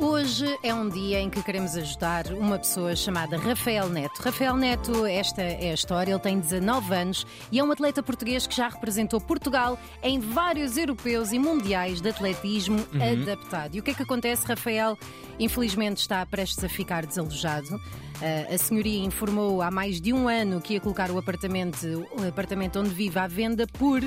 Hoje 0.00 0.58
é 0.62 0.72
um 0.72 0.88
dia 0.88 1.20
em 1.20 1.28
que 1.28 1.42
queremos 1.42 1.76
ajudar 1.76 2.32
uma 2.32 2.58
pessoa 2.58 2.96
chamada 2.96 3.36
Rafael 3.36 3.86
Neto. 3.90 4.22
Rafael 4.22 4.56
Neto, 4.56 5.04
esta 5.04 5.42
é 5.42 5.70
a 5.70 5.74
história, 5.74 6.12
ele 6.12 6.18
tem 6.18 6.40
19 6.40 6.94
anos 6.94 7.26
e 7.52 7.58
é 7.58 7.62
um 7.62 7.70
atleta 7.70 8.02
português 8.02 8.46
que 8.46 8.56
já 8.56 8.70
representou 8.70 9.20
Portugal 9.20 9.78
em 10.02 10.18
vários 10.18 10.78
europeus 10.78 11.32
e 11.32 11.38
mundiais 11.38 12.00
de 12.00 12.08
atletismo 12.08 12.78
uhum. 12.94 13.22
adaptado. 13.22 13.74
E 13.74 13.80
o 13.80 13.82
que 13.82 13.90
é 13.90 13.94
que 13.94 14.02
acontece? 14.02 14.46
Rafael, 14.46 14.96
infelizmente, 15.38 15.98
está 15.98 16.24
prestes 16.24 16.64
a 16.64 16.68
ficar 16.68 17.04
desalojado. 17.04 17.76
Uh, 17.76 18.54
a 18.54 18.56
senhoria 18.56 19.04
informou 19.04 19.60
há 19.60 19.70
mais 19.70 20.00
de 20.00 20.14
um 20.14 20.28
ano 20.28 20.62
que 20.62 20.74
ia 20.74 20.80
colocar 20.80 21.10
o 21.10 21.18
apartamento, 21.18 22.08
o 22.18 22.26
apartamento 22.26 22.80
onde 22.80 22.88
vive 22.88 23.18
à 23.18 23.26
venda 23.26 23.66
por 23.66 24.00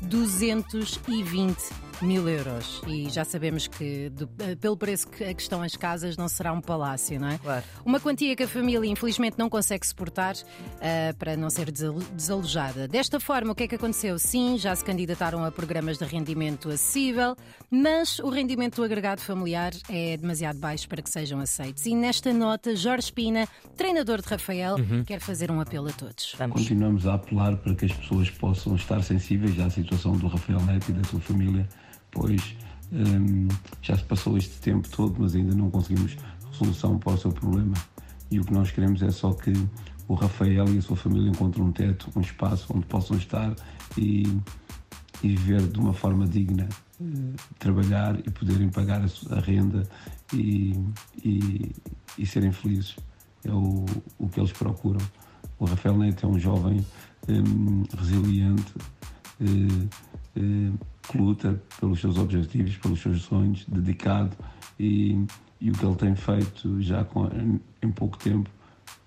220 0.00 1.89
mil 2.02 2.28
euros. 2.28 2.80
E 2.86 3.08
já 3.08 3.24
sabemos 3.24 3.66
que, 3.66 4.08
do, 4.10 4.28
eh, 4.38 4.56
pelo 4.56 4.76
preço 4.76 5.08
que, 5.08 5.24
estão 5.24 5.62
as 5.62 5.76
casas, 5.76 6.16
não 6.16 6.28
será 6.28 6.52
um 6.52 6.60
palácio, 6.60 7.20
não 7.20 7.28
é? 7.28 7.38
Claro. 7.38 7.64
Uma 7.84 8.00
quantia 8.00 8.34
que 8.34 8.42
a 8.42 8.48
família, 8.48 8.90
infelizmente, 8.90 9.38
não 9.38 9.48
consegue 9.48 9.86
suportar 9.86 10.34
uh, 10.34 11.16
para 11.18 11.36
não 11.36 11.50
ser 11.50 11.70
desalojada. 11.70 12.88
Desta 12.88 13.20
forma, 13.20 13.52
o 13.52 13.54
que 13.54 13.64
é 13.64 13.68
que 13.68 13.74
aconteceu? 13.74 14.18
Sim, 14.18 14.56
já 14.58 14.74
se 14.74 14.84
candidataram 14.84 15.44
a 15.44 15.50
programas 15.50 15.98
de 15.98 16.04
rendimento 16.04 16.68
acessível, 16.68 17.36
mas 17.70 18.18
o 18.18 18.30
rendimento 18.30 18.76
do 18.76 18.84
agregado 18.84 19.20
familiar 19.20 19.72
é 19.88 20.16
demasiado 20.16 20.58
baixo 20.58 20.88
para 20.88 21.02
que 21.02 21.10
sejam 21.10 21.40
aceitos. 21.40 21.86
E 21.86 21.94
nesta 21.94 22.32
nota, 22.32 22.74
Jorge 22.74 23.04
Espina, 23.06 23.46
treinador 23.76 24.20
de 24.20 24.28
Rafael, 24.28 24.76
uhum. 24.76 25.04
quer 25.04 25.20
fazer 25.20 25.50
um 25.50 25.60
apelo 25.60 25.88
a 25.88 25.92
todos. 25.92 26.34
Vamos. 26.38 26.56
Continuamos 26.56 27.06
a 27.06 27.14
apelar 27.14 27.56
para 27.56 27.74
que 27.74 27.84
as 27.84 27.92
pessoas 27.92 28.30
possam 28.30 28.74
estar 28.76 29.02
sensíveis 29.02 29.58
à 29.60 29.68
situação 29.68 30.00
situação 30.00 30.16
do 30.16 30.26
Rafael 30.28 30.60
Neto 30.62 30.90
e 30.90 30.92
da 30.92 31.04
sua 31.04 31.20
família, 31.20 31.68
pois 32.10 32.56
um, 32.92 33.48
já 33.82 33.96
se 33.96 34.04
passou 34.04 34.36
este 34.36 34.58
tempo 34.60 34.88
todo, 34.88 35.16
mas 35.18 35.34
ainda 35.34 35.54
não 35.54 35.70
conseguimos 35.70 36.16
resolução 36.50 36.98
para 36.98 37.12
o 37.12 37.18
seu 37.18 37.32
problema. 37.32 37.74
E 38.30 38.38
o 38.38 38.44
que 38.44 38.52
nós 38.52 38.70
queremos 38.70 39.02
é 39.02 39.10
só 39.10 39.32
que 39.32 39.52
o 40.08 40.14
Rafael 40.14 40.68
e 40.74 40.78
a 40.78 40.82
sua 40.82 40.96
família 40.96 41.30
encontrem 41.30 41.64
um 41.64 41.72
teto, 41.72 42.10
um 42.16 42.20
espaço 42.20 42.72
onde 42.74 42.86
possam 42.86 43.16
estar 43.16 43.54
e, 43.96 44.22
e 45.22 45.28
viver 45.28 45.62
de 45.68 45.78
uma 45.78 45.92
forma 45.92 46.26
digna, 46.26 46.68
uh, 47.00 47.34
trabalhar 47.58 48.18
e 48.18 48.30
poderem 48.30 48.68
pagar 48.68 49.02
a, 49.02 49.40
renda 49.40 49.88
e, 50.32 50.76
e, 51.24 51.72
e, 52.18 52.26
serem 52.26 52.52
felizes. 52.52 52.96
É 53.44 53.52
o, 53.52 53.84
o 54.18 54.28
que 54.28 54.40
eles 54.40 54.52
procuram. 54.52 55.00
O 55.58 55.64
Rafael 55.64 55.96
Neto 55.96 56.26
é 56.26 56.28
um 56.28 56.38
jovem 56.38 56.84
um, 57.28 57.84
resiliente, 57.96 58.74
eh, 59.40 59.88
eh, 60.36 60.72
luta 61.18 61.60
pelos 61.78 62.00
seus 62.00 62.18
objetivos, 62.18 62.76
pelos 62.76 63.00
seus 63.00 63.22
sonhos, 63.22 63.64
dedicado 63.66 64.36
e, 64.78 65.24
e 65.60 65.70
o 65.70 65.72
que 65.72 65.84
ele 65.84 65.94
tem 65.96 66.14
feito 66.14 66.80
já 66.80 67.04
com, 67.04 67.26
em, 67.26 67.60
em 67.82 67.90
pouco 67.90 68.18
tempo, 68.18 68.50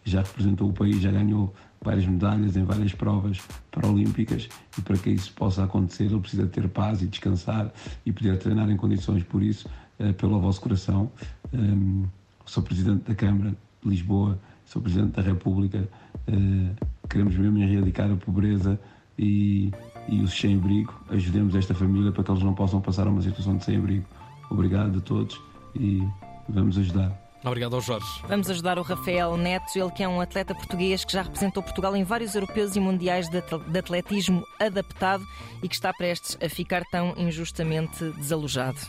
já 0.04 0.22
representou 0.22 0.70
o 0.70 0.74
país, 0.74 1.02
já 1.02 1.12
ganhou 1.12 1.54
várias 1.84 2.06
medalhas 2.06 2.56
em 2.56 2.64
várias 2.64 2.94
provas 2.94 3.40
paralímpicas 3.72 4.48
e 4.78 4.82
para 4.82 4.98
que 4.98 5.10
isso 5.10 5.34
possa 5.34 5.64
acontecer 5.64 6.06
ele 6.06 6.20
precisa 6.20 6.48
ter 6.48 6.68
paz 6.70 7.02
e 7.02 7.08
descansar 7.08 7.72
e 8.06 8.12
poder 8.12 8.38
treinar 8.38 8.70
em 8.70 8.78
condições 8.78 9.24
por 9.24 9.44
isso, 9.44 9.68
eh, 10.00 10.14
pelo 10.14 10.40
vosso 10.40 10.62
coração. 10.62 11.12
Um, 11.54 12.06
sou 12.46 12.64
Presidente 12.64 13.04
da 13.04 13.16
Câmara 13.16 13.56
de 13.82 13.90
Lisboa, 13.90 14.40
sou 14.66 14.82
Presidente 14.82 15.14
da 15.14 15.22
República, 15.22 15.88
uh, 16.28 16.88
queremos 17.10 17.36
mesmo 17.36 17.58
erradicar 17.60 18.12
a 18.12 18.16
pobreza 18.16 18.80
e 19.18 19.72
e 20.08 20.22
os 20.22 20.34
sem-abrigo, 20.38 20.94
ajudemos 21.10 21.56
esta 21.56 21.74
família 21.74 22.12
para 22.12 22.24
que 22.24 22.32
eles 22.32 22.44
não 22.44 22.54
possam 22.54 22.82
passar 22.82 23.08
uma 23.08 23.22
situação 23.22 23.58
de 23.58 23.66
sem-abrigo. 23.66 24.06
Obrigado 24.50 25.00
a 25.00 25.02
todos 25.02 25.40
e 25.76 26.04
vamos 26.48 26.78
ajudar. 26.78 27.12
Obrigado 27.44 27.76
ao 27.76 27.82
Jorge. 27.82 28.08
Vamos 28.28 28.50
ajudar 28.50 28.80
o 28.80 28.82
Rafael 28.82 29.36
Neto, 29.36 29.66
ele 29.76 29.92
que 29.92 30.02
é 30.02 30.08
um 30.08 30.22
atleta 30.22 30.56
português 30.56 31.04
que 31.04 31.12
já 31.12 31.24
representou 31.24 31.62
Portugal 31.62 31.94
em 31.94 32.04
vários 32.04 32.36
europeus 32.36 32.76
e 32.78 32.80
mundiais 32.80 33.28
de 33.30 33.38
atletismo 33.78 34.46
adaptado 34.62 35.26
e 35.62 35.68
que 35.68 35.76
está 35.76 35.92
prestes 35.92 36.38
a 36.42 36.48
ficar 36.48 36.84
tão 36.90 37.14
injustamente 37.18 38.12
desalojado. 38.12 38.80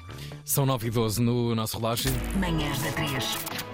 São 0.45 0.65
9 0.65 0.87
e 0.87 0.91
12 0.91 1.21
no 1.21 1.55
nosso 1.55 1.79
relógio. 1.79 2.13
Manhãs 2.39 2.81
da 2.81 2.93
3. 2.93 3.74